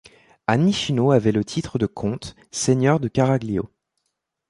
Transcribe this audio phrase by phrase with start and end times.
[0.47, 3.69] Anichino avait le titre de comte, seigneur de Caraglio.